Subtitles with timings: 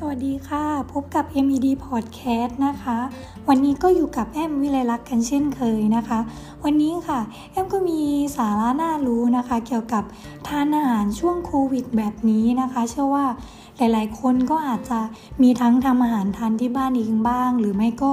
[0.00, 2.98] สวัสดีค่ะ พบกับ MED Podcast นะคะ
[3.48, 6.18] วันนี้ก็อยู่กับแอมวิไลลักษ์กันเช่นเคยนะคะ
[6.64, 7.20] วันนี้ค่ะ
[7.52, 8.00] แอมก็มี
[8.36, 10.04] สาระน่ารู้นะคะ เกี่ยวกับ
[10.48, 13.26] ทานอาหารช่วงโควิดแบบนี้นะคะ เชื่อว่า
[13.76, 15.00] หลายๆ คนก็อาจจะ
[15.42, 18.12] มีทั้งทำอาหารทานที่บ้านเองบ้าง หรือไม่ก็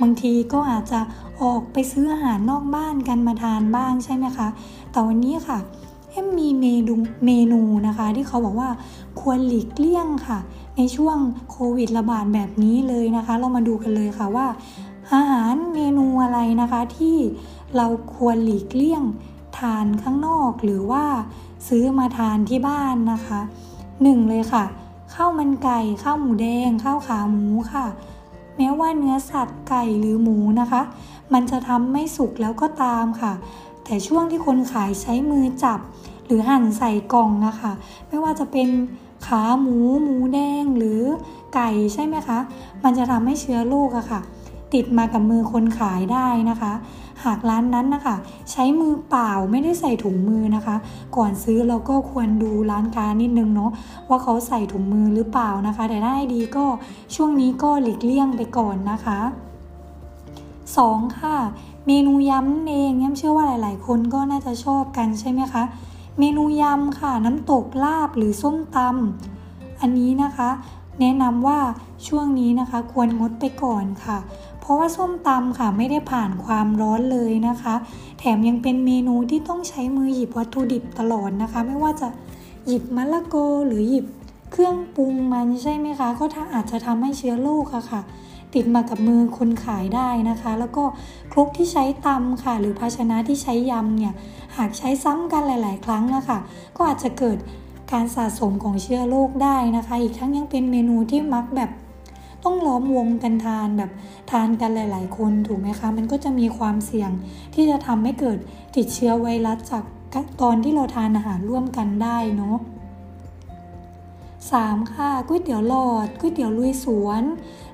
[0.00, 1.00] บางทีก็อาจจะ
[1.42, 4.48] ออกไปซื้ออาหารนอกบ้านกันมาทานบ้างใช่ไหมคะ
[4.90, 5.58] แต่วันนี้ค่ะ
[6.10, 6.94] แอมมีเมนู
[7.26, 8.68] เมนูนะคะ ที่เขาบอกว่า
[9.20, 10.38] ควรหลีกเลี่ยงค่ะ
[10.80, 11.18] ในช่วง
[11.50, 14.46] โควิดระบาดแบบนี้เลยนะคะ เรามาดูกันเลยค่ะว่า
[15.14, 17.16] อาหารเมนูอะไรนะคะที่
[17.76, 19.02] เราควรหลีกเลี่ยง
[19.58, 21.04] ทานข้างนอกหรือว่า
[21.68, 23.40] ซื้อมาทานที่บ้านนะคะ
[24.02, 24.64] หนึ่งเลยค่ะ
[25.14, 27.86] ข้าวมันไก่ข้าวหมูแดงข้าวขาหมูค่ะ
[28.56, 30.82] แม้ว่าเนื้อสัตว์ไก่หรือหมูนะคะ
[31.32, 33.32] มันจะทำไม่สุกแล้วก็ตามค่ะ
[33.84, 35.80] แต่ช่วงที่คนขายใช้มือจับ
[36.26, 37.72] หรือหั่นใส่กล่องนะคะ
[38.08, 38.68] ไม่ว่าจะเป็น
[39.26, 41.00] ขาหมูหมูแดงหรือ
[41.54, 42.38] ไก่ใช่ไหมคะ
[42.84, 44.20] มันจะทำให้เชื้อโรคอะค่ะ
[44.74, 46.72] ติดมากับมือคนขายได้นะคะ
[47.24, 48.16] หากร้านนั้นนะคะ
[48.50, 50.76] ใช้มือเปล่าไม่ได้ใส่ถุงมือนะคะ
[51.16, 53.70] ก่อนซื้อเราก็ควรดูร้านค้านิดนึงเนาะ
[54.08, 56.64] ว่าเขาใส่ถุงมือหรือเปล่านะคะ แต่ถ้าดีก็
[57.14, 59.18] ช่วงนี้ก็หลีกเลี่ยงไปก่อนนะคะ
[60.18, 61.18] 2.
[61.20, 61.36] ค่ะ
[61.86, 65.62] เมนูยำเองย่ำเชื่อว่าหลาย ๆ คนก็น่าจะชอบกันใช่ไหมคะ
[66.18, 70.50] เมนูยำค่ะ น้ำตกลาบหรือส้มตำอันนี้นะคะ
[71.00, 71.60] แนะนำว่า
[72.06, 74.18] ช่วงนี้นะคะ ควรงดไปก่อนค่ะ
[74.60, 77.74] เพราะว่าส้มตำค่ะไม่ได้ผ่านความร้อนเลยนะคะ
[78.18, 82.08] แถมยังเป็นเมนูที่ต้องใช้มือหยิบวัตถุดิบตลอดนะคะ ไม่ว่าจะ
[82.66, 84.06] หยิบมะละกอหรือหยิบ
[84.50, 88.02] เครื่องปรุงมันใช่ไหมคะ ก็ถ้าอาจจะทำให้เชื้อโรคอะค่ะ
[88.54, 90.84] ติดมากับมือคนขายได้นะคะ แล้วก็
[91.32, 94.14] ครกที่ใช้ตำค่ะ หรือภาชนะที่ใช้ยำเนี่ย
[94.56, 96.38] หากใช้ซ้ำกันหลาย ๆ ครั้งนะคะ
[96.76, 97.38] ก็อาจจะเกิด
[97.92, 101.70] การสะสมของเชื้อโรคได้นะคะ อีกทั้งยังเป็นเมนูที่มักแบบ
[102.44, 103.90] ต้องล้อมวงกันทานแบบ
[104.30, 107.10] ทานกันหลาย ๆ คนถูกไหมคะ มันก็จะมีความเสี่ยง
[107.54, 108.38] ที่จะทำให้เกิด
[108.76, 109.84] ติดเชื้อไวรัสจาก
[110.40, 112.56] ตอนที่เราทานอาหารร่วมกันได้เนาะ
[114.56, 114.94] 3.
[114.94, 117.22] ค่ะก๋วยเตี๋ยวหลอดก๋วยเตี๋ยวลุยสวน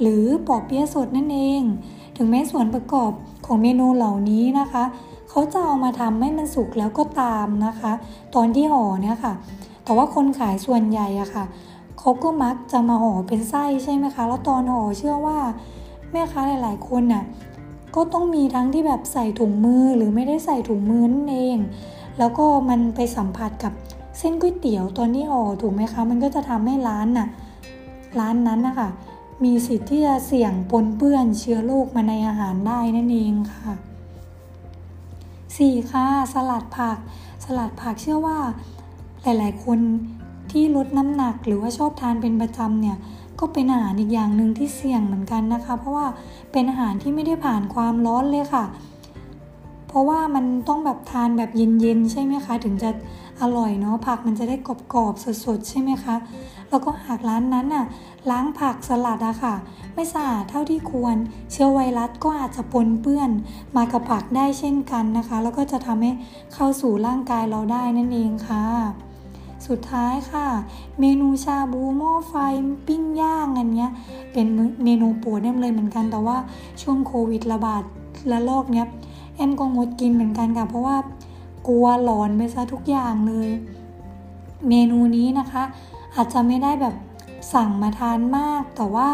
[0.00, 1.62] หรือปอเปี๊ยะสดนั่นเอง
[2.16, 3.12] ถึงแม้ส่วนประกอบ
[3.46, 4.84] ของเมนูเหล่านี้นะคะ
[5.30, 7.92] เขาจะเอามาทำให้มันสุกแล้วก็ตามนะคะ
[8.34, 9.32] ตอนที่ห่อเนี่ยค่ะ
[9.84, 11.44] แต่ว่าคนขายส่วนใหญ่อะค่ะ
[11.98, 15.38] เขาก็มักจะมาห่อเป็นไส้ใช่ไหมคะ แล้วตอนห่อเชื่อว่า
[16.12, 17.24] แม่ค้าหลาย ๆ คนน่ะ
[17.96, 21.58] ก็ต้องมีทั้งที่แบบใส่ถุงมือหรือไม่ได้ใส่ถุงมือนั่นเอง
[22.18, 23.72] แล้วก็มันไปสัมผัสกับ
[24.18, 27.28] เส้นก๋วยเตี๋ยวตอนที่ห่อถูกไหมคะ มันก็จะทำให้ร้านน่ะ
[28.20, 28.88] ร้านนั้นนะคะ
[29.44, 33.72] มีสิทธิ์ที่จะเสี่ยงปนเปื้อนเชื้อโรคมาในอาหารได้นั่นเองค่ะ
[35.26, 35.90] 4.
[35.90, 36.98] ค่ะสลัดผัก
[37.44, 38.38] สลัดผักเชื่อว่า
[39.22, 39.78] หลาย ๆ คน
[40.50, 42.96] ที่ลดน้ำหนักหรือว่าชอบทานเป็นประจำเนี่ย
[43.38, 46.06] ก็เป็นอาหารอีกอย่างหนึ่งที่เสี่ยงเหมือนกันนะคะ เพราะว่า
[46.52, 48.64] เป็นอาหารที่ไม่ได้ผ่านความร้อนเลยค่ะ
[49.88, 52.90] เพราะว่ามันต้องแบบทานแบบเย็นๆใช่ไหมคะ ถึงจะ
[53.40, 56.14] อร่อยเนาะผักมันจะได้กรอบๆสดๆใช่ไหมคะ
[56.70, 57.84] แล้วก็หากร้านนั้นน่ะ
[58.30, 59.54] ล้างผักสลัดอะค่ะ
[59.94, 61.16] ไม่สะอาดเท่าที่ควร
[61.52, 63.30] เชื้อไวรัสก็อาจจะปนเปื้อน
[63.76, 66.12] มากับผักได้เช่นกันนะคะ แล้วก็จะทำให้
[66.54, 68.64] เข้าสู่ร่างกายเราได้นั่นเองค่ะ
[69.66, 70.46] สุดท้ายค่ะ
[71.00, 72.34] เมนูชาบูหม้อไฟ
[72.86, 73.90] ปิ้งย่างอันเนี้ย
[74.32, 74.46] เป็น
[74.84, 76.36] เมนูโปรดแอมเลยเหมือนกันแต่ว่า
[76.82, 77.82] ช่วงโควิดระบาด
[78.28, 78.86] และโรคเนี้ย
[79.38, 80.96] แอมก็งดกินเหมือนกันค่ะ เพราะว่า
[81.68, 83.48] กลัวหลอนไปซะทุกอย่างเลย
[84.68, 85.62] เมนูนี้นะคะ
[86.14, 86.94] อาจจะไม่ได้แบบ
[87.54, 89.10] สั่งมาทานมาก แต่ว่า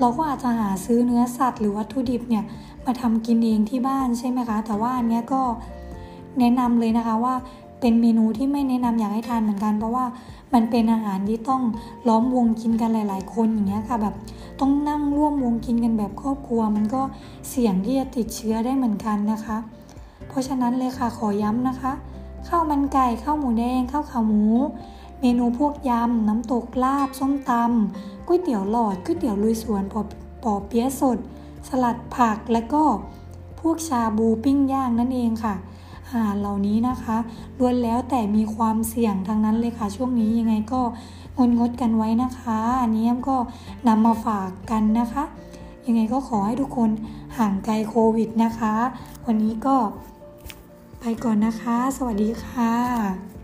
[0.00, 2.44] เราก็อาจจะหาซื้อเนื้อสัตว์หรือวัตถุดิบเนี่ย
[2.84, 5.42] มาทำกินเองที่บ้านใช่ไหมคะ แต่ว่าอันนี้ก็
[6.38, 7.34] แนะนำเลยนะคะว่า
[7.80, 10.04] เป็นเมนูที่ไม่แนะนำอยากให้ทานเหมือนกัน เพราะว่า
[10.54, 11.62] มันเป็นอาหารที่ต้อง
[12.08, 14.14] ล้อมวงกินกันหลาย ๆ คนอย่างเงี้ยค่ะแบบ
[14.60, 17.02] ต้องนั่งร่วมวงกินกันแบบครอบครัว มันก็
[17.48, 19.56] เสี่ยงที่จะติดเชื้อได้เหมือนกันนะคะ
[20.28, 21.92] เพราะฉะนั้นเลยค่ะขอย้ำนะคะ
[22.48, 24.44] ข้าวมันไก่ข้าวหมูแดงข้าวขาหมู
[25.20, 30.02] เมนูพวกยำน้ำตกลาบส้มตำก๋วยเตี๋ยวหลอดก๋วยเตี๋ยวลุยสวนปอ
[30.42, 31.18] ปอเปี๊ยะสด
[31.68, 32.82] สลัดผักและก็
[33.60, 35.54] พวกชาบูปิ้งย่างนั่นเองค่ะ
[36.10, 37.16] อาหารเหล่านี้นะคะ
[37.58, 40.80] ล้วนแล้วแต่มีความเสี่ยงทั้งนั้นเลยค่ะ ช่วงนี้ยังไงก็
[41.36, 43.36] งดงดกันไว้นะคะ อันนี้ก็
[43.88, 45.24] นำมาฝากกันนะคะ
[45.86, 46.90] ยังไงก็ขอให้ทุกคน
[47.38, 48.74] ห่างไกลโควิดนะคะ
[49.26, 49.76] วันนี้ก็
[51.00, 53.39] ไปก่อนนะคะ สวัสดีค่ะ